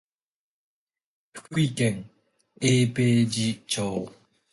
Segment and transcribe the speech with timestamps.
[1.35, 2.09] 福井県
[2.59, 4.11] 永平寺町